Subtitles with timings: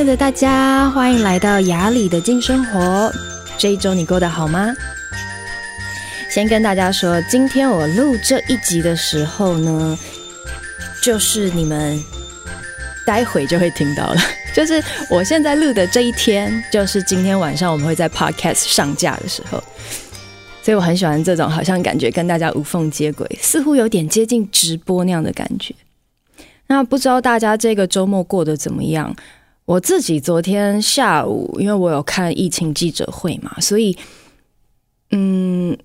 [0.00, 3.12] 爱的大家，欢迎来到雅里的静生活。
[3.58, 4.74] 这一周你过得好吗？
[6.30, 9.98] 先跟大家说，今天我录这一集的时候呢，
[11.02, 12.02] 就是你们
[13.04, 14.16] 待会就会听到了，
[14.56, 19.62] 就是我现在录的这一天，就是今天晚上我们会在 Podcast 上架的时候。
[20.62, 25.74] 所以我很喜欢这种好像感觉跟大家无缝接轨，似乎有点接近直播那样的感觉。
[26.68, 29.14] 那不知道大家这个周末过得怎么样？
[29.70, 33.96] 我自己昨天下午，因为我有看疫情记者会嘛，所以
[35.12, 35.78] 嗯，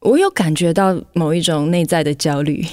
[0.00, 2.64] 我有感觉到某一种内在的焦虑，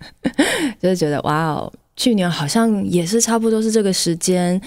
[0.80, 4.58] 就是觉得哇哦，去年好像也是差不多是这个时间，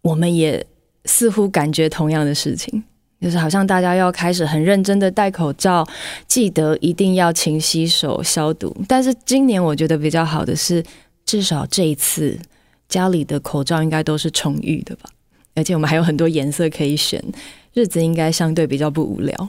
[0.00, 0.66] 我们也
[1.04, 2.82] 似乎感觉同样的事情。
[3.20, 5.86] 就是好像大家要开始很认真的戴口罩，
[6.26, 8.76] 记得一定要勤洗手消毒。
[8.88, 10.82] 但是今年我觉得比较好的是，
[11.24, 12.36] 至少这一次
[12.92, 15.08] 家里的口罩应该都是充裕的吧，
[15.54, 17.22] 而且我们还有很多颜色可以选，
[17.72, 19.48] 日子应该相对比较不无聊。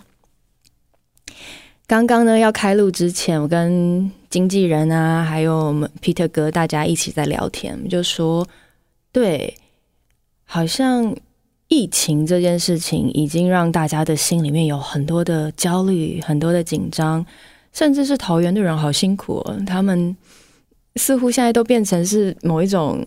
[1.86, 8.48] 刚刚呢要开录之前，我跟经纪人啊，还有我们 Peter 哥大家一起在聊天，就说
[9.12, 9.58] 对，
[10.46, 11.14] 好像。
[11.70, 17.26] 疫情这件事情已经让大家的心里面有很多的焦虑，很多的紧张，
[17.72, 19.58] 甚至是桃园的人好辛苦哦。
[19.66, 20.16] 他们
[20.96, 23.06] 似乎现在都变成是某一种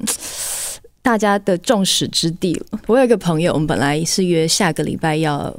[1.02, 2.80] 大家的众矢之的了。
[2.86, 5.56] 我有一个朋友，我们本来是约下个礼拜要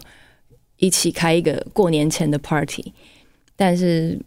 [0.78, 2.94] 一起开一个过年前的 party，
[3.56, 4.20] 但是。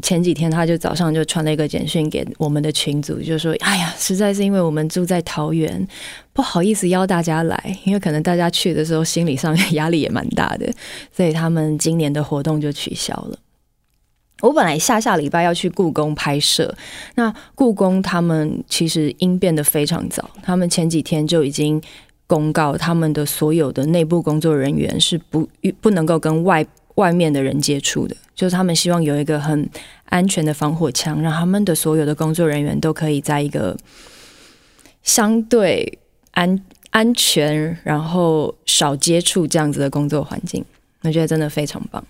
[0.00, 5.84] 前几天他就早上就传了一个简讯给我们的群组，就说：“哎呀，实在是因为我们住在桃园，
[6.32, 10.72] 不好意思邀大家来，因为可能大家去的时候心理上 压力也蛮大的，
[11.10, 13.36] 所以他们今年的活动就取消了。”
[14.40, 16.74] 我本来下下礼拜要去故宫拍摄，
[17.14, 21.80] 那故宫他们其实应变得非常早，他们前几天就已经
[22.26, 25.48] 公告他们的所有的内部工作人员是不
[25.80, 26.66] 不能够跟外。
[26.98, 29.70] 外面的人接触的，就是他们希望有一个很
[30.06, 33.76] 安全的防火墙，让他们的所有的工作人员都可以在一个
[35.04, 35.96] 相对
[36.32, 36.60] 安
[36.90, 40.64] 安全，然后少接触这样子的工作环境。
[41.02, 42.04] 我觉得真的非常棒。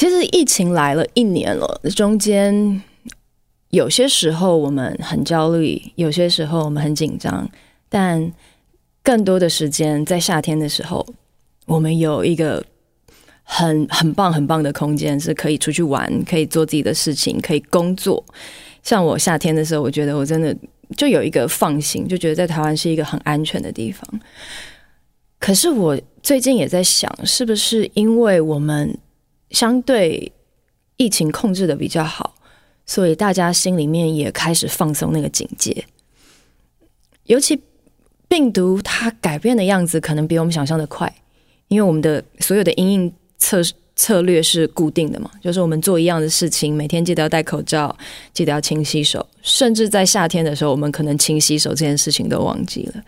[0.00, 2.82] 其实疫情来了一年了，中间
[3.68, 7.46] 有些时候我们很焦虑，有些时候我们很紧张，
[7.90, 8.32] 但
[9.02, 11.06] 更多的时间在夏天的时候。
[11.66, 12.64] 我们有一个
[13.42, 18.24] 很很棒很棒的空间，是可以出去玩，可以做自己的事情，可以工作。
[18.82, 20.56] 像我夏天的时候，我觉得我真的
[20.96, 24.02] 就有一个放心，就觉得在台湾是一个很安全的地方。
[25.38, 28.96] 可是我最近也在想，是不是因为我们
[29.50, 30.32] 相对
[30.96, 32.34] 疫情控制的比较好，
[32.86, 35.84] 所以大家心里面也开始放松那个警戒，
[37.24, 37.60] 尤其
[38.28, 41.12] 病毒它改变的样子，可能比我们想象的快。
[41.68, 43.62] 因为我们的所有的因应策
[43.94, 47.96] 策略是固定的嘛，就是我们做一样的事情，每天记得要戴口罩，
[48.32, 53.02] 记得要勤洗手，甚至在夏天的时候，我们可能勤洗手这件事情都忘记了。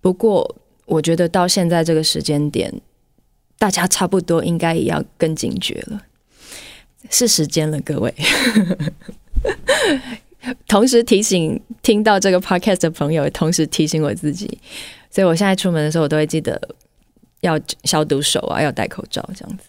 [0.00, 2.72] 不过，我觉得到现在这个时间点，
[3.62, 6.02] 大家差不多应该也要更警觉了，
[7.08, 8.12] 是时间了，各位。
[10.66, 14.58] 同时提醒听到这个 podcast 的朋友，同时提醒我自己，
[15.12, 16.60] 所以我现在出门的时候，我都会记得。
[17.42, 19.64] 要消毒手啊，要戴口罩这样子。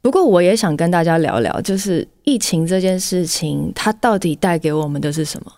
[0.00, 5.52] 不过，我也想跟大家聊聊，就是疫情这件事情，它到底带给我们的是什么？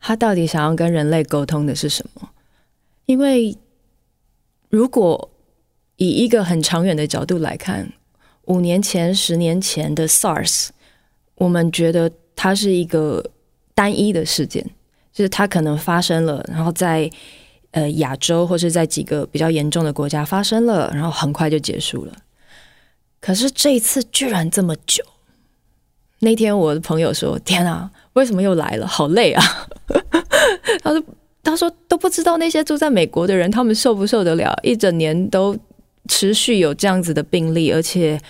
[0.00, 2.30] 它到底想要跟人类沟通的是什么？
[3.06, 3.56] 因为
[4.70, 5.30] 如果
[5.96, 7.92] 以一个很长远的角度来看，
[8.46, 10.68] 五年前、十年前的 SARS，
[11.36, 13.24] 我们觉得它是一个
[13.74, 14.64] 单一的事件，
[15.12, 17.10] 就是它可能发生了，然后在。
[17.74, 22.12] 呃，亚洲或是在几个比较严重的国家发生了，然后很快就结束了。
[23.18, 25.02] 可是这一次居然这么久。
[26.18, 28.86] 那天我的朋友说：“天啊，为什么又来了？
[28.86, 29.42] 好累啊！”
[30.84, 31.02] 他说
[31.42, 34.54] ：“他说都不知道那些住在美国的人，他们受不受得了？
[34.62, 35.56] 一整年都
[36.08, 38.20] 持续有这样子的病例，而且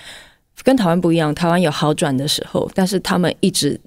[0.63, 3.81] 跟台湾不一样，台湾有好转的时候，但是他们一直。”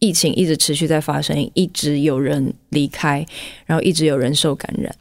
[0.00, 3.26] 疫情一直持续在发生，一直有人离开，
[3.66, 4.94] 然后一直有人受感染。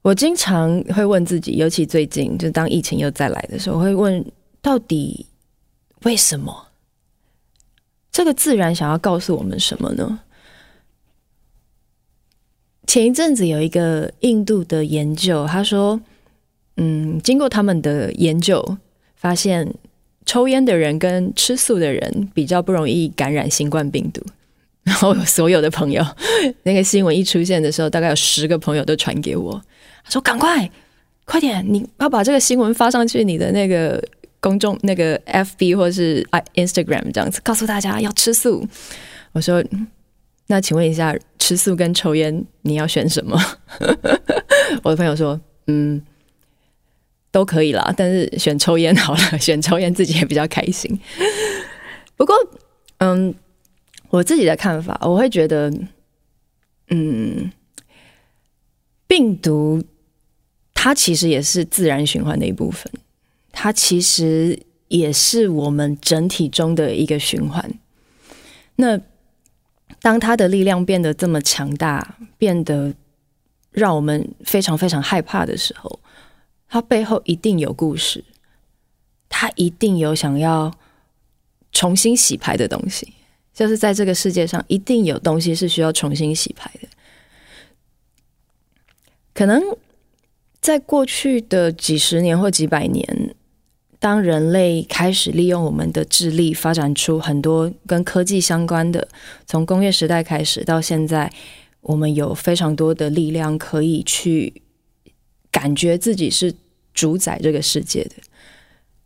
[0.00, 4.24] 我经常会问自己，尤其最近，就当疫情又再来的时候，我会问：
[4.62, 5.26] 到底
[6.04, 6.68] 为什么？
[8.10, 10.20] 这个自然想要告诉我们什么呢？
[12.86, 16.00] 前一阵子有一个印度的研究，他说
[16.76, 18.76] ：“嗯，经过他们的研究，
[19.14, 19.74] 发现。”
[20.28, 24.20] 抽烟的人跟吃素的人比较不容易感染新冠病毒，
[24.82, 26.04] 然后所有的朋友，
[26.64, 29.52] 那个新闻一出现的时候，大概有十个朋友都传给我，
[30.02, 30.68] 他说：“赶快，
[31.24, 34.02] 快点，你要把这个新闻发上去你的那个
[34.40, 38.66] 公众那个 FB 或是 Instagram 这样子，告诉大家要吃素。”
[39.30, 39.64] 我说
[40.48, 41.16] ：“那请问一下，
[41.46, 43.40] 吃素跟抽烟你要选什么？”
[44.82, 46.02] 我的朋友说：“嗯，
[47.30, 50.98] 都可以啦，但是选抽烟好了，选抽烟自己也比较开心。
[52.16, 52.34] 不过，
[52.98, 53.34] 嗯。”
[54.08, 55.70] 我自己的看法，我会觉得，
[56.90, 57.50] 嗯，
[59.08, 59.82] 病毒
[60.72, 62.90] 它其实也是自然循环的一部分，
[63.50, 64.56] 它其实
[64.86, 67.68] 也是我们整体中的一个循环。
[68.76, 68.98] 那
[70.06, 72.94] 当他的力量变得这么强大，变得
[73.72, 75.98] 让我们非常非常害怕的时候，
[76.68, 78.24] 他背后一定有故事，
[79.28, 80.72] 他一定有想要
[81.72, 83.14] 重新洗牌的东西。
[83.52, 86.86] 就是在这个世界上，一定有东西是需要重新洗牌的。
[89.34, 89.60] 可能
[90.60, 93.34] 在过去的几十年或几百年，
[94.06, 99.08] 当人类开始利用我们的智力，发展出很多跟科技相关的，
[99.46, 101.32] 从工业时代开始到现在，
[101.80, 104.62] 我们有非常多的力量可以去
[105.50, 106.54] 感觉自己是
[106.94, 108.10] 主宰这个世界的。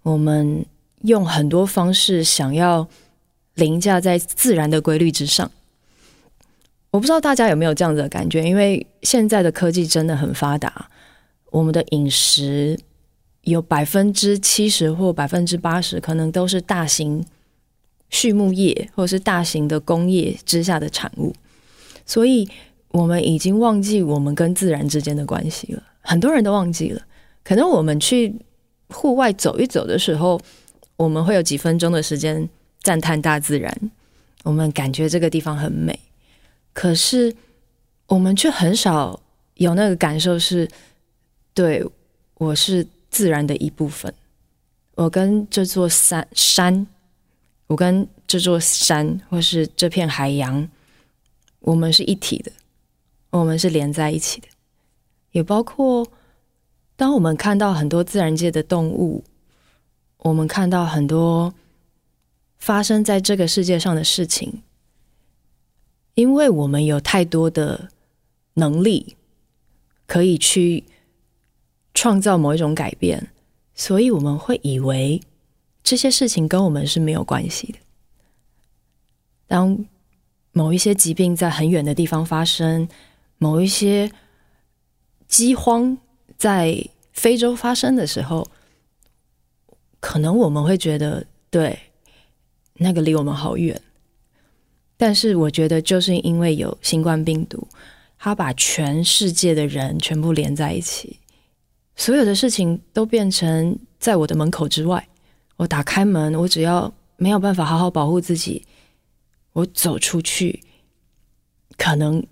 [0.02, 0.66] 我们
[1.04, 2.86] 用很多方式想要。
[3.54, 5.50] 凌驾在自然的规律之上，
[6.92, 8.42] 我不知道大家有没有这样子的感觉？
[8.42, 10.88] 因为现在的科技真的很发达，
[11.50, 12.78] 我们的饮食
[13.42, 17.24] 有百分之七十或百分之八十可能都是大型
[18.08, 21.34] 畜牧业或是大型的工业之下的产物，
[22.04, 22.48] 所以
[22.88, 25.82] 我们已经忘记我们跟自然之间的关系了。
[26.00, 27.02] 很多人都忘记了，
[27.44, 28.34] 可能我们去
[28.88, 30.40] 户外走一走的时候，
[30.96, 32.48] 我们会有几分钟的时间。
[32.82, 33.70] 赞叹大自然，
[34.42, 36.00] 我们感觉这个地方很美，
[36.72, 37.36] 可是
[38.06, 39.20] 我们却很少
[39.56, 40.66] 有那个感受是，
[41.52, 41.84] 对，
[42.38, 44.14] 我是自然的一部分，
[44.94, 46.86] 我跟这座山山，
[47.66, 50.68] 我跟这座山或是这片海洋，
[51.60, 52.52] 我们是一体的，
[53.30, 54.48] 我们是连在一起的，
[55.32, 56.06] 也包括
[56.96, 59.24] 当我们看到很多自然界的动物，
[60.18, 61.52] 我们看到很多。
[62.60, 64.62] 发生在这个世界上的事情，
[66.12, 67.88] 因为我们有太多的
[68.52, 69.16] 能力
[70.06, 70.84] 可以去
[71.94, 73.30] 创造某一种改变，
[73.74, 75.20] 所以我们会以为
[75.82, 77.78] 这些事情跟我们是没有关系的。
[79.46, 79.84] 当
[80.52, 82.88] 某一些疾病在很远的地方发生，
[83.38, 84.10] 某一些
[85.28, 85.96] 饥荒
[86.36, 88.48] 在非洲发生的时候，
[90.00, 91.78] 可能我们会觉得对。
[92.82, 93.78] 那个离我们好远，
[94.96, 97.68] 但是我觉得就是因为有新冠病毒，
[98.18, 101.19] 它把全世界的人全部连在一起，
[101.96, 105.08] 所有的事情都变成在我的门口之外。
[105.56, 108.66] 我打开门，我只要没有办法好好保护自己，
[109.52, 110.62] 我走出去，
[111.76, 112.26] 可能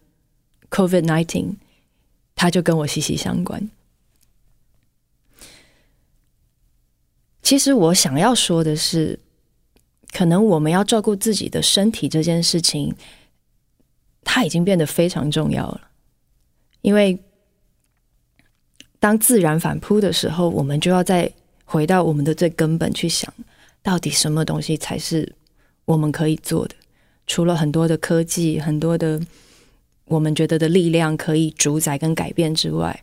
[0.71, 1.57] COVID-19
[2.35, 3.71] 它就跟我息息相关。
[7.43, 9.21] 其实我想要说的是。
[10.11, 12.97] 可能我们要照顾自己的身体这件事情，
[14.25, 15.91] 它已经变得非常重要了。
[16.81, 17.23] 因为
[19.01, 21.31] 当自然反扑的时候，我们就要再
[21.65, 23.33] 回到我们的最根本去想，
[23.83, 25.35] 到底什么东西才是
[25.85, 26.75] 我们可以做的？
[27.27, 29.21] 除了很多的科技、很多的
[30.07, 33.03] 我们觉得的力量可以主宰跟改变之外，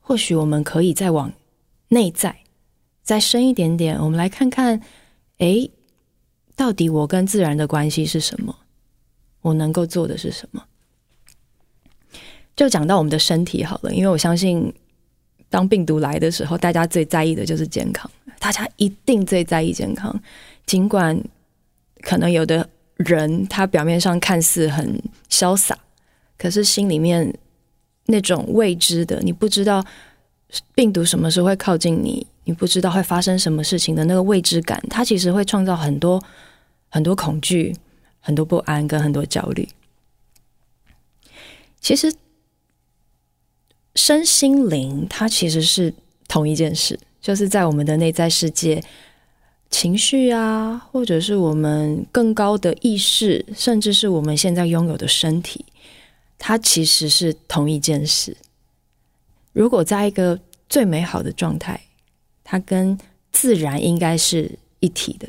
[0.00, 1.32] 或许我们可以再往
[1.88, 2.36] 内在
[3.02, 4.80] 再深一点点，我们来看看，
[5.38, 5.68] 哎。
[6.56, 8.54] 到底我跟自然的关系是什么？
[9.40, 10.62] 我能够做的是什么？
[12.54, 14.70] 就讲到我们的身体好了，因为我相信，
[15.50, 20.18] 当病毒来的时候，大家最在意的就是健康，大家一定最在意健康。
[20.64, 21.22] 尽管
[22.00, 22.66] 可能有的
[22.96, 25.76] 人他表面上看似很潇洒，
[26.38, 27.30] 可是心里面
[28.06, 29.84] 那种未知的，你不知道
[30.74, 36.22] 病毒什么时候会靠近你，你不知道会发生什么事情的那个未知感，它其实会创造很多。
[36.92, 37.72] 很多恐惧，
[38.18, 39.68] 很多不安，跟很多焦虑。
[41.80, 42.12] 其实，
[43.94, 45.92] 身心灵它其实是
[46.28, 48.82] 同一件事，就是在我们的内在世界，
[49.68, 55.64] 情绪啊，或者是我们更高的意识，甚至是我们现在拥有的身体，
[56.38, 58.36] 它其实是同一件事。
[59.52, 61.80] 如果在一个最美好的状态，
[62.44, 62.96] 它跟
[63.32, 65.28] 自然应该是一体的。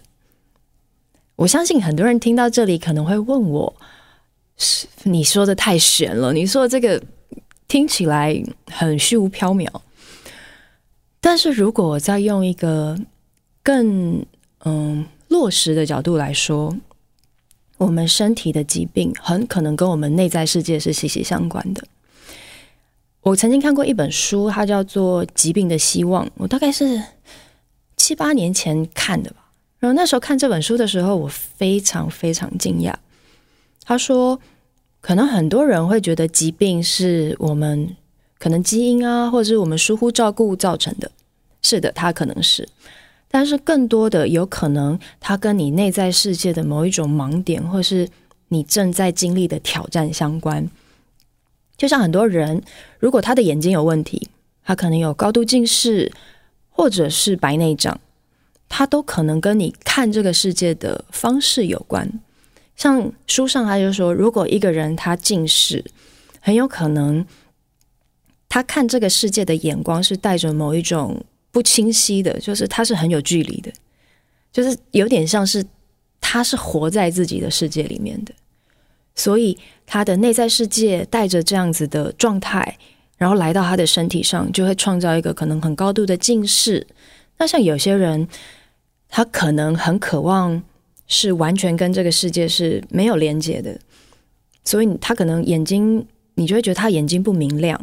[1.36, 3.76] 我相信很多人听到这里可能会问我：
[4.58, 7.02] 是你说的太玄了，你说这个
[7.72, 9.66] 听起来很虚无缥缈。
[11.22, 13.00] 但是如果我再用一个
[13.64, 14.26] 更
[14.66, 16.76] 嗯落实的角度来说，
[17.78, 21.82] 我们身体的疾病很可能跟我们内在世界是息息相关的。
[23.22, 27.02] 我曾经看过一本书，它叫做《疾病的希望》，我大概是
[27.96, 29.50] 七八年前看的吧。
[29.80, 32.94] 然后那时候看这本书的时候，我非常非常惊讶。
[33.86, 34.38] 他说，
[35.02, 37.98] 可能很多人会觉得疾病是我们
[38.40, 41.12] 可能基因啊，或者是我们疏忽照顾造成的。
[41.64, 42.68] 是的，它可能是，
[43.28, 48.08] 但是更多的有可能，它跟你内在世界的某一种盲点，或是
[48.48, 50.70] 你正在经历的挑战相关。
[51.78, 52.62] 就像很多人，
[53.00, 54.30] 如果他的眼睛有问题，
[54.64, 56.12] 他可能有高度近视，
[56.70, 58.00] 或者是白内障，
[58.70, 62.08] 他都可能跟你看这个世界的方式有关。
[62.82, 65.86] 像书上他就说，如果一个人他近视，
[66.40, 67.24] 很有可能
[68.50, 73.72] 他看这个世界的眼光是带着某一种不清晰的，就是他是很有距离的，
[74.52, 75.64] 就是有点像是
[76.20, 78.34] 他是活在自己的世界里面的。
[79.14, 82.80] 所以他的内在世界带着这样子的状态，
[83.16, 86.88] 然后来到他的身体上，就会创造一个可能很高度的近视。
[87.38, 88.28] 那像有些人，
[89.08, 90.64] 他可能很渴望
[91.12, 93.78] 是完全跟这个世界是没有连接的，
[94.64, 97.80] 所以他可能眼睛，你就会觉得他眼睛不明亮。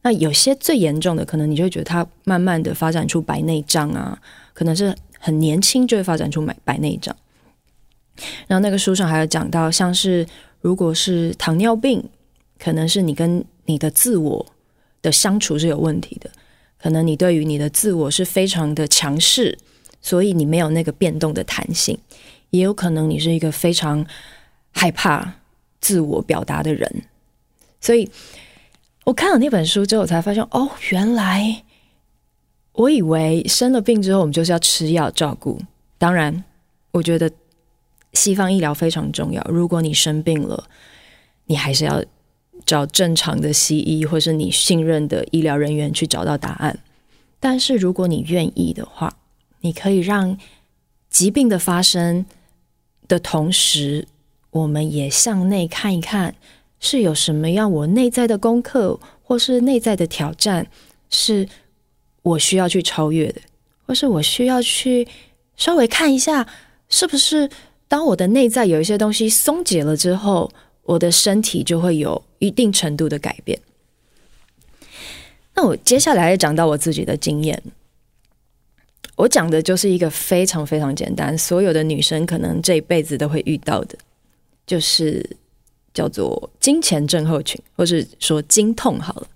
[0.00, 4.18] 那有些最严重的，可能你就会觉得他慢慢的发展出白内障啊，
[4.54, 7.14] 可能是很年轻就会发展出白白内障。
[8.46, 10.26] 然后那个书上还有讲到，像是。
[10.62, 12.00] 如果是糖尿病，
[12.56, 14.46] 可能是你跟你的自我
[15.02, 16.30] 的相处是有问题的，
[16.80, 19.58] 可能你对于你的自我是非常的强势，
[20.00, 21.98] 所以你没有那个变动的弹性，
[22.52, 24.06] 也有可能你是一个非常
[24.70, 25.34] 害怕
[25.80, 27.02] 自我表达的人，
[27.80, 28.08] 所以
[29.04, 31.64] 我看了那本书之后，才发现哦，原来
[32.72, 35.60] 我以为生了病之后我们就是要吃药照顾，
[35.98, 36.44] 当然，
[36.92, 37.28] 我觉得。
[38.14, 39.42] 西方医疗非常重要。
[39.48, 40.68] 如果你生病了，
[41.46, 42.04] 你还是要
[42.66, 46.78] 找正常的西医，或是你信任的医疗人员去找到答案。
[47.40, 49.16] 但是如果你愿意的话，
[49.60, 50.36] 你可以让
[51.08, 52.26] 疾病的发生
[53.08, 54.06] 的同时，
[54.50, 56.34] 我们也向内看一看，
[56.80, 60.66] 是有什么样我内在的功课，或是内在的挑战，
[61.10, 61.48] 是
[62.22, 63.40] 我需要去超越的，
[63.86, 65.06] 或是我需要去
[65.56, 66.46] 稍微看一下，
[66.88, 67.50] 是不是。
[67.88, 70.50] 当我的内在有一些东西松解了之后，
[70.84, 73.60] 我的身体就会有一定程度的改变。
[75.54, 77.62] 那我接下来讲到我自己的经验，
[79.22, 83.96] 我讲的就是一个非常非常简单，所有的女生可能这一辈子都会遇到的，
[84.66, 85.24] 就是
[85.94, 89.26] 叫做金钱症候群，或是说经痛好了。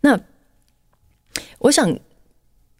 [0.00, 0.20] 那
[1.60, 1.98] 我想。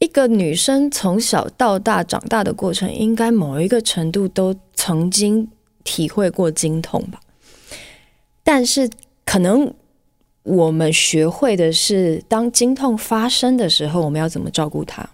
[0.02, 5.46] 一个女生从小到大长大的过程，应该某一个程度都曾经
[5.84, 7.20] 体会过经痛吧。
[8.42, 8.88] 但是，
[9.26, 9.74] 可能
[10.42, 15.06] 我们学会的是，当经痛发生的时候，我们要怎么照顾她。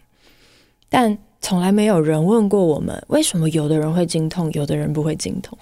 [0.88, 5.56] 但从来没有人问过我们，为什么有的人会经痛，有的人不会经痛。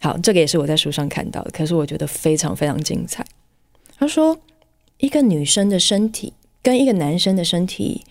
[0.00, 3.24] 好，这个也是我在书上看到的，可是我觉得非常非常精彩。
[3.98, 4.38] 他说，
[4.98, 6.32] 一个女生的身体。
[6.60, 8.04] 跟一个男生的身体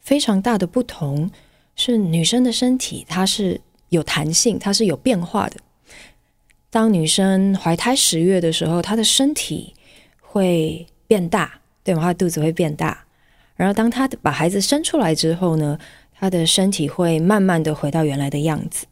[0.00, 1.30] 非常大的不同
[1.76, 5.58] 是，女生的身体它是有弹性，它是有变化的。
[6.70, 9.74] 当女生怀胎十月的时候，她的身体
[10.20, 12.00] 会变大，对吗？
[12.00, 13.04] 她的肚子会变大。
[13.60, 15.78] 然后当她把孩子生出来之后呢，
[16.14, 18.86] 她的身体会慢慢的回到原来的样子。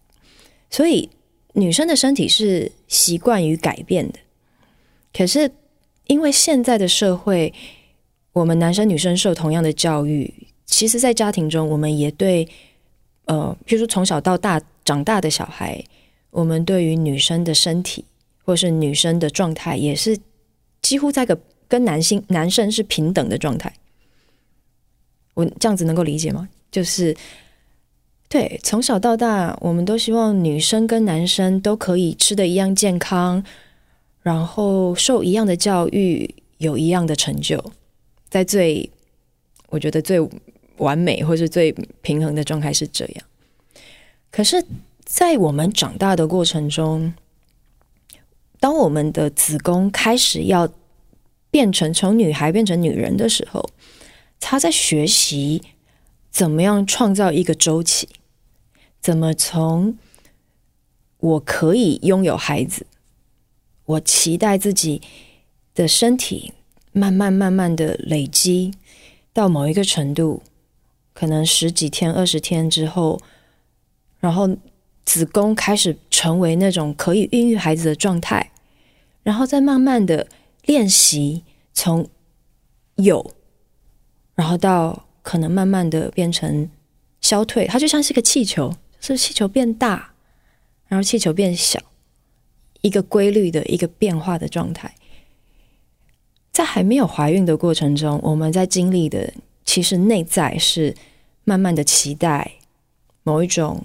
[0.71, 1.09] 所以
[1.55, 4.19] 女生的身体是习惯于改变的。
[5.13, 5.51] 可是
[6.07, 7.53] 因为现在的社会。
[8.35, 10.33] 我们男生女生受同样的教育，
[10.65, 12.47] 其实，在家庭中，我们也对，
[13.25, 15.83] 呃，比如说从小到大长大的小孩，
[16.31, 18.05] 我们对于女生的身体
[18.45, 20.17] 或是女生的状态，也是
[20.83, 23.75] 几乎在个跟男性男生是平等的状态。
[25.39, 26.49] 我这样子能够理解吗？
[26.69, 27.17] 就是
[28.29, 33.45] 对，从小到大，我们都希望女生跟男生都可以吃的一样健康，
[34.23, 37.73] 然后受一样的教育，有一样的成就。
[38.29, 38.91] 在最，
[39.69, 40.19] 我觉得最
[40.79, 41.71] 完美或是最
[42.03, 43.25] 平衡的状态是这样。
[44.33, 44.65] 可是，
[45.05, 47.15] 在我们长大的过程中，
[48.59, 50.69] 当我们的子宫开始要
[51.49, 53.71] 变成从女孩变成女人的时候，
[54.41, 55.63] 他在学习
[56.31, 58.09] 怎么样创造一个周期，
[59.01, 59.99] 怎么从
[61.19, 62.87] 我可以拥有孩子，
[63.85, 65.03] 我期待自己
[65.75, 66.53] 的身体
[66.93, 68.73] 慢慢慢慢的累积
[69.33, 70.43] 到某一个程度，
[71.13, 73.21] 可能十几天、二十天之后，
[74.21, 74.49] 然后
[75.05, 78.53] 子宫开始成为那种可以孕育孩子的状态，
[79.23, 80.29] 然后再慢慢的
[80.65, 82.09] 练习从
[82.97, 83.35] 有，
[84.39, 86.71] 然后到可能慢慢的变成
[87.21, 90.13] 消退，它就像是个气球，是气球变大，
[90.87, 91.81] 然后气球变小。
[92.83, 94.95] 一个规律的一个变化的状态，
[96.53, 100.95] 在还没有怀孕的过程中，我们在经历的其实内在是
[101.43, 102.53] 慢慢的期待
[103.25, 103.85] 某一种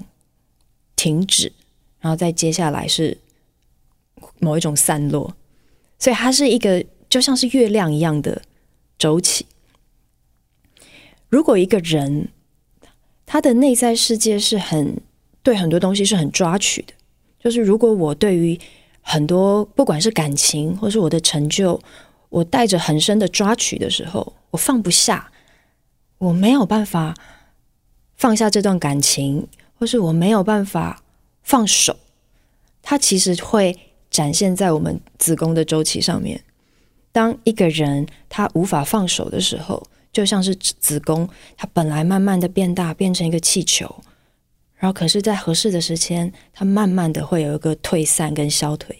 [0.95, 1.51] 停止，
[2.00, 3.17] 然后再接下来是
[4.38, 5.36] 某一种散落，
[5.98, 8.43] 所以它是一个就像是月亮一样的
[9.00, 9.48] 周期。
[11.34, 12.28] 如果一个人
[13.25, 15.02] 他的内在世界是很
[15.42, 16.94] 对很多东西是很抓取的，
[17.40, 18.60] 就是如果我对于
[19.02, 21.82] 很多不管是感情或是我的成就，
[22.30, 25.32] 我带着很深的抓取的时候，我放不下，
[26.20, 27.16] 我没有办法
[28.16, 29.48] 放下这段感情，
[29.80, 31.02] 或是我没有办法
[31.42, 31.98] 放手，
[32.84, 33.75] 它其实会
[34.12, 36.44] 展现在我们子宫的周期上面。
[37.12, 41.27] 当一个人他无法放手的时候，就像是子宫，
[41.58, 44.01] 它本来慢慢的变大，变成一个气球。
[44.75, 48.98] 然后，可是，在合适的时间，它慢慢的会有一个退散跟消退。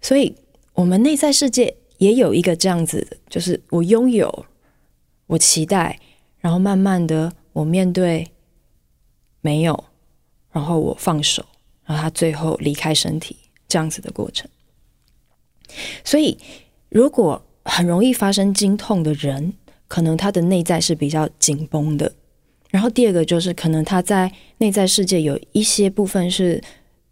[0.00, 0.34] 所以，
[0.74, 4.46] 我们内在世界也有一个这样子的，就是我拥有，
[5.28, 5.98] 我期待，
[6.40, 8.28] 然后慢慢的我面对
[9.40, 9.84] 没有，
[10.50, 11.46] 然后我放手，
[11.84, 13.36] 然后他最后离开身体
[13.68, 14.50] 这样子的过程。
[16.04, 16.36] 所以，
[16.88, 19.54] 如果很容易发生经痛的人，
[19.88, 22.12] 可能他的内在是比较紧绷的。
[22.70, 26.62] 然后第二个就是，可能他在内在世界有一些部分是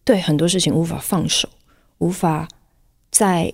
[0.04, 1.48] 对很多事情无法放手，
[1.98, 2.48] 无法
[3.10, 3.52] 在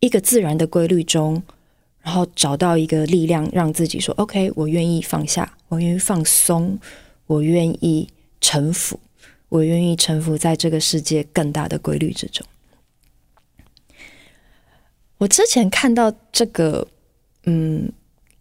[0.00, 1.42] 一个自然的规律中，
[2.02, 6.78] 然后找到一个力量，让自己说：“OK，我愿意放下，我愿意放松，
[7.26, 8.08] 我愿意
[8.40, 9.00] 臣服，
[9.48, 12.46] 我愿意臣服在这个世界更大的规律之中。”
[15.18, 16.86] 我之前看到这个，
[17.44, 17.90] 嗯，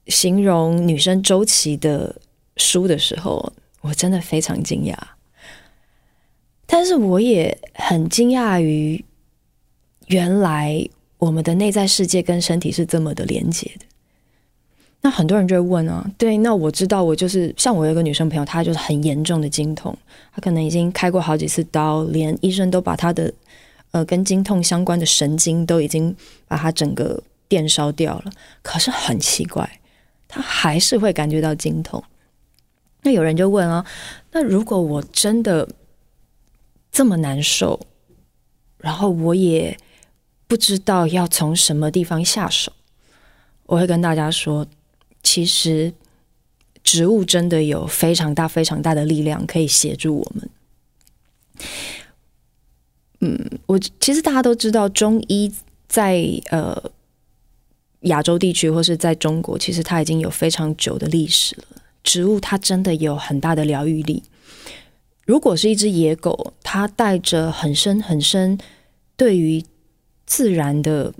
[0.07, 2.15] 形容女生周期的。
[2.55, 4.95] 书的时候，我真的非常惊讶，
[6.67, 9.03] 但是我也很惊讶于，
[10.05, 10.87] 原来
[11.17, 13.85] 我们的内在世界跟身体是这么的连接的。
[15.01, 19.97] 那很多人就会问啊，对，那我知道，我就是像我有个女生朋友，她就是很严重的经痛，
[20.31, 23.33] 她可能已经开过好几次刀，连医生都把她的
[23.89, 26.15] 呃跟经痛相关的神经都已经
[26.47, 29.79] 把她整个电烧掉了，可是很奇怪，
[30.33, 32.03] 他还是会感觉到经痛。
[33.03, 33.85] 那有人就问啊，
[34.31, 35.69] 那如果我真的
[36.91, 37.79] 这么难受，
[38.77, 39.77] 然后我也
[40.47, 42.71] 不知道要从什么地方下手，
[43.67, 44.65] 我会跟大家说，
[45.21, 45.93] 其实
[46.81, 50.49] 植物真的有非常大、非常大的力量可以协助我们。
[53.19, 55.53] 嗯，我其实大家都知道，中医
[55.87, 56.91] 在呃
[58.03, 61.63] 亚洲地区或是在中国，其实它已经有非常久的历史了。
[62.03, 64.21] 植物它真的有很大的疗愈力。
[65.25, 68.57] 如果是一只野狗，它带着很深很深
[69.15, 69.63] 对于
[70.25, 71.13] 自然的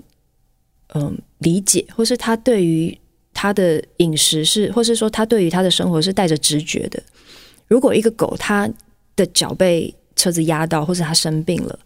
[0.94, 2.98] 嗯理解，或是它对于
[3.32, 7.02] 它的饮食是，或是说它对于它的生活是带着直觉的。
[7.66, 8.68] 如果一个狗它
[9.16, 11.78] 的脚被车子压到，或是它生病了，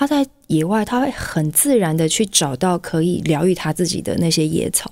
[0.00, 4.90] 他在野外，他会很自然的去找到可以疗愈他自己的那些野草。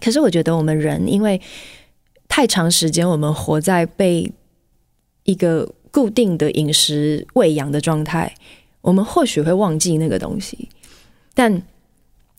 [0.00, 1.40] 可是我觉得我们人因为
[2.28, 4.30] 太长时间，我们活在被
[5.24, 8.32] 一个固定的饮食喂养的状态，
[8.80, 10.68] 我们或许会忘记那个东西。
[11.34, 11.60] 但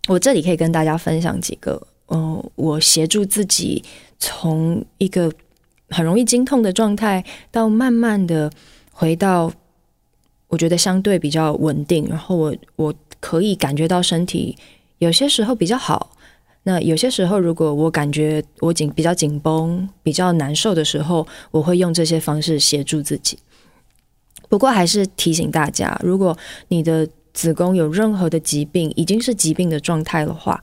[0.07, 3.83] 我这里可以跟大家分享几个，嗯、我协助自己
[4.19, 5.29] 从一个
[5.89, 8.49] 很容易经痛的状态，到慢慢的
[8.93, 9.51] 回到
[10.51, 14.55] 我觉得相对比较稳定，然后我我可以感觉到身体
[14.99, 16.11] 有些时候比较好。
[16.63, 23.39] 那有些时候，如果我感觉我紧比较紧绷、比较难受的时候，我会用这些方式协助自己。
[24.47, 26.37] 不过，还是提醒大家，如果
[26.67, 30.61] 你的子宫有任何的疾病，已经是疾病的状态的话，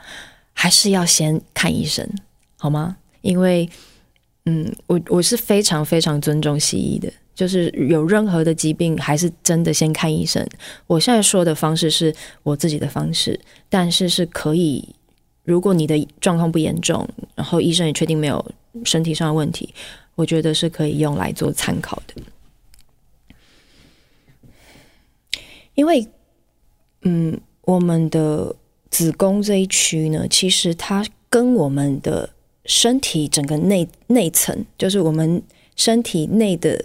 [0.53, 2.09] 还是要先看医生，
[2.59, 2.99] 好吗？
[3.23, 3.69] 因为，
[4.45, 10.45] 嗯，我我是非常非常尊重西医的，就是有任何的疾病，还是真的先看医生。
[10.89, 14.89] 我现在说的方式是我自己的方式，但是是可以。
[15.45, 18.45] 如果你的状况不严重，然后医生也确定没有
[18.85, 19.73] 身体上的问题，
[20.17, 22.15] 我觉得是可以用来做参考的。
[25.75, 26.07] 因为，
[27.03, 28.57] 嗯，我们的
[28.91, 32.29] 子宫这一区呢，其实它跟我们的
[32.67, 35.41] 身体整个内内层，就是我们
[35.77, 36.85] 身体内的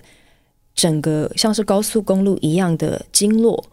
[0.76, 3.64] 整个像是高速公路一样的经络，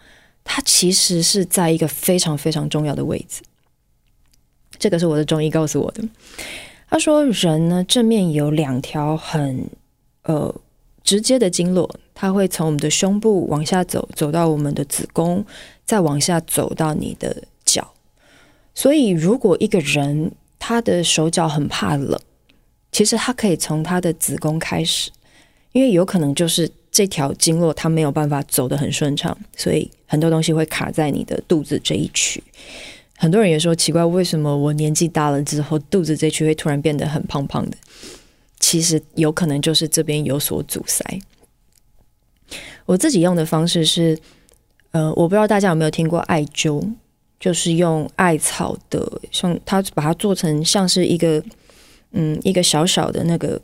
[0.44, 3.42] 它其实是在一个非常非常重要的位置。
[4.78, 6.02] 这个是我的中医告诉我的。
[6.88, 9.68] 他说，人呢，正面有两条很
[10.22, 10.54] 呃
[11.04, 15.44] 直接的经络，它会从我们的胸部往下走，走到我们的子宫，
[15.84, 17.92] 再往下走到你的脚。
[18.74, 22.18] 所以，如果一个人他的手脚很怕冷，
[22.90, 25.10] 其实他可以从他的子宫开始，
[25.72, 32.42] 因为有可能就是这条经络它没有办法走得很顺畅，所以很多东西会卡在你的肚子这一区。
[33.16, 37.76] 很多人也说奇怪，为什么我年纪大了之后，肚子这区会突然变得很胖胖的？
[38.59, 41.05] 其实有可能就是这边有所阻塞。
[42.87, 44.18] 我自己用的方式是，
[44.90, 46.83] 呃，我不知道大家有没有听过艾灸，
[47.38, 51.42] 就是用艾草的，像它把它做成像是一个，
[52.12, 53.61] 嗯，一个小小的那个，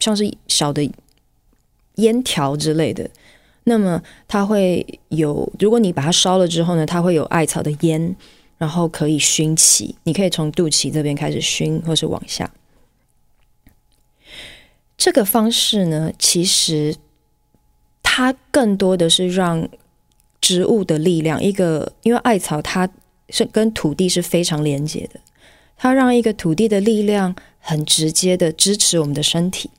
[0.00, 0.90] 像是小的
[1.98, 3.08] 烟条之类的。
[3.62, 8.16] 那么它会有，如果你把它烧了之后呢，它会有艾草的烟。
[8.58, 12.52] 然后可以熏起，你可以从肚脐这边开始熏，或是往下。
[14.96, 16.96] 这个方式呢，其实
[18.02, 19.68] 它更多的是让
[20.40, 22.90] 植物的力量，一个因为艾草它
[23.28, 25.20] 是跟土地是非常连接的，
[25.76, 29.70] 它让一个土地的力量很直接的支持我们的身体。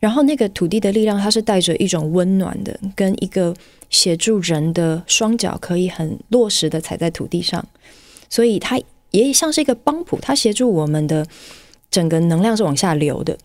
[0.00, 3.54] 然后那个土地的力量，它是带着一种温暖的，跟一个
[3.90, 7.64] 协助人的双脚可以很落实的踩在土地上。
[8.28, 11.26] 所以它也像是一个帮浦，它协助我们的
[11.90, 13.36] 整个能量是往下流的，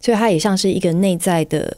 [0.00, 1.76] 所以它也像是一个内在的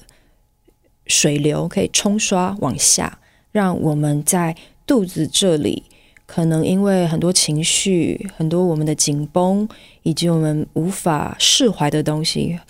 [1.06, 3.18] 水流，可以冲刷往下，
[3.50, 4.54] 让我们在
[4.86, 5.82] 肚子这里，
[6.26, 9.68] 可能因为很多情绪、很多我们的紧绷，
[10.04, 12.60] 以及我们无法释怀的东西，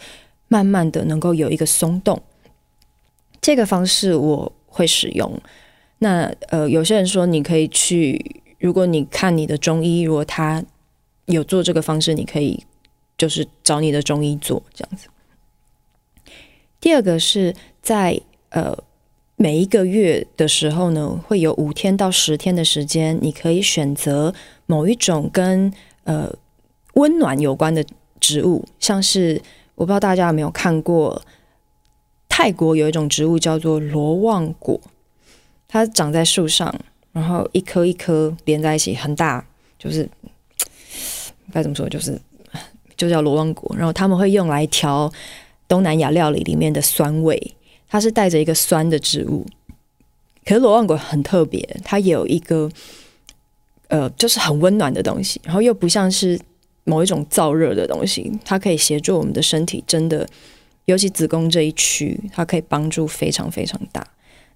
[0.50, 2.20] 慢慢的能够有一个松动。
[3.40, 5.40] 这个方式我会使用。
[6.00, 8.42] 那呃，有些人说你可以去。
[8.58, 10.62] 如果你看你的中医，如果他
[11.24, 12.62] 有做这个方式，你可以
[13.16, 15.08] 就是找你的中医做这样子。
[16.78, 18.76] 第二个是在呃
[19.36, 24.34] 每一个月的时候呢，会有五天到十天的时间，你可以选择
[24.66, 25.72] 某一种跟
[26.04, 26.30] 呃
[26.94, 27.82] 温暖有关的
[28.20, 29.40] 植物，像是
[29.80, 31.22] 我不知道大家有没有看过，
[32.28, 34.78] 泰国有一种植物叫做罗望果，
[35.66, 36.74] 它长在树上。
[37.12, 39.42] 然后一颗一颗连在一起，很大，
[39.78, 40.06] 就是
[41.50, 42.20] 该怎么说，就是
[42.94, 43.74] 就叫罗望果。
[43.74, 45.10] 然后他们会用来调
[45.66, 47.54] 东南亚料理里面的酸味，
[47.88, 49.46] 它是带着一个酸的植物。
[50.44, 52.70] 可是罗望果很特别，它有一个
[53.88, 56.38] 呃，就是很温暖的东西，然后又不像是
[56.84, 60.28] 某一种燥热的东西，它可以协助我们的身体，真的，
[60.86, 64.06] 尤其子宫这一区，它可以帮助非常非常大。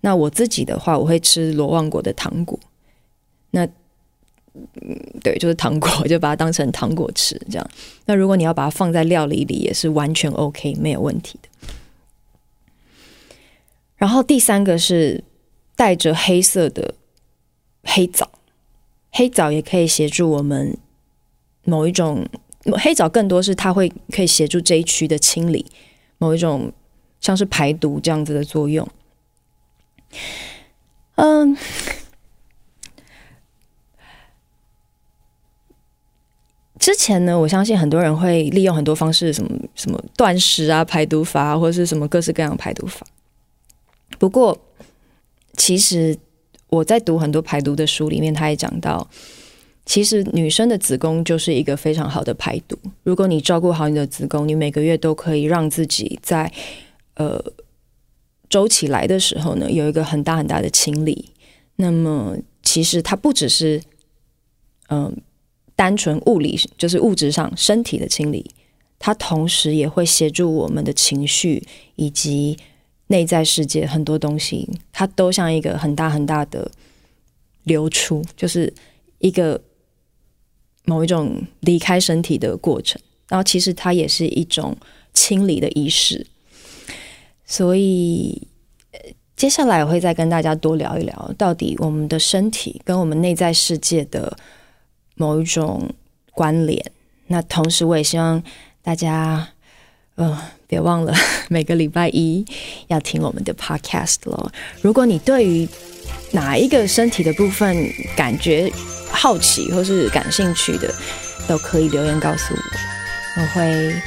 [0.00, 2.58] 那我自己的话，我会吃罗旺果的糖果。
[3.52, 3.64] 那，
[4.54, 7.70] 嗯，对，就是糖果，就把它当成糖果吃，这样。
[8.04, 11.48] 那如果你要把它放在料理里，也是完全 OK，没有问题的。
[13.96, 15.24] 然后第三个是
[15.76, 16.94] 带着黑色的
[17.84, 18.30] 黑枣，
[19.10, 20.76] 黑枣也可以协助我们
[21.64, 22.26] 某一种，
[22.82, 25.66] 黑藻更多是它会可以协助这一区的清理，
[26.18, 26.72] 某一种
[27.20, 28.86] 像是排毒这样子的作用。
[31.16, 31.56] 嗯，
[36.78, 43.06] 之前呢，我相信很多人会利用很多方式，什么什么断食啊、排毒法，或者是什么各式各样的排毒法。
[44.18, 44.56] 不过，
[45.56, 46.16] 其实
[46.68, 49.08] 我在读很多排毒的书里面，他也讲到，
[49.86, 52.78] 其实女生的子宫就是一个非常好的排毒。
[53.02, 56.52] 如果你照顾好你的子宫，你每个月都可以让自己在
[57.14, 57.42] 呃。
[58.50, 61.30] 周期来的时候呢，有一个很大很大的清理。
[61.76, 63.82] 那么，其实它不只是
[64.90, 65.16] 嗯、
[65.74, 68.48] 单纯物理，就是物质上身体的清理，
[69.00, 71.66] 它同时也会协助我们的情绪
[71.96, 72.56] 以及
[73.08, 76.70] 内在世界很多东西，它都像一个很大很大的
[77.64, 78.72] 流出，就是
[79.18, 79.60] 一个
[80.84, 83.00] 某一种离开身体的过程。
[83.28, 84.76] 然后，其实它也是一种
[85.12, 86.26] 清理的仪式。
[87.46, 88.46] 所以，
[89.36, 94.36] 接下来我会再跟大家多聊一聊，到底我们的身体跟我们内在世界的
[95.14, 95.90] 某一种
[96.32, 96.92] 关联。
[97.26, 98.42] 那同时，我也希望
[98.82, 99.48] 大家，
[100.16, 101.14] 呃，别忘了
[101.48, 102.44] 每个礼拜一
[102.88, 104.52] 要听我们的 podcast 咯。
[104.82, 105.66] 如果你对于
[106.32, 108.70] 哪一个身体的部分感觉
[109.14, 110.92] 好奇或是感兴趣的，
[111.46, 114.02] 都可以留言告诉我，我会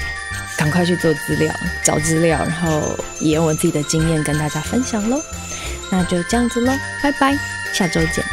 [0.58, 5.22] 赶快去做资料、找资料，然后也用我自己的经验跟大家分享喽。
[5.89, 7.38] 那就这样子喽，拜拜，
[7.74, 8.24] 下周见。